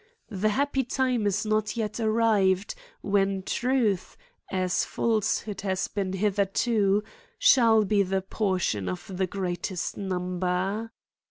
[0.31, 4.17] The happy time is not yet arrived, when truth,
[4.49, 7.03] as falsehood has been hitherto,
[7.37, 10.91] shall be the portion of the greatest number.